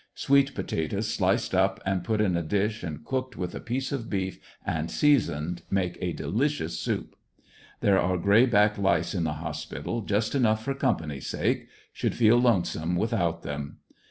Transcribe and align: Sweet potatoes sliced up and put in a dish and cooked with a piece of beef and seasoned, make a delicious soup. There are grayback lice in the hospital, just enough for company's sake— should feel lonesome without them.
Sweet 0.15 0.55
potatoes 0.55 1.13
sliced 1.13 1.53
up 1.53 1.79
and 1.85 2.03
put 2.03 2.21
in 2.21 2.35
a 2.35 2.41
dish 2.41 2.81
and 2.81 3.05
cooked 3.05 3.37
with 3.37 3.53
a 3.53 3.59
piece 3.59 3.91
of 3.91 4.09
beef 4.09 4.39
and 4.65 4.89
seasoned, 4.89 5.61
make 5.69 5.95
a 6.01 6.11
delicious 6.11 6.79
soup. 6.79 7.15
There 7.81 7.99
are 7.99 8.17
grayback 8.17 8.79
lice 8.79 9.13
in 9.13 9.25
the 9.25 9.33
hospital, 9.33 10.01
just 10.01 10.33
enough 10.33 10.65
for 10.65 10.73
company's 10.73 11.27
sake— 11.27 11.67
should 11.93 12.15
feel 12.15 12.39
lonesome 12.39 12.95
without 12.95 13.43
them. 13.43 13.77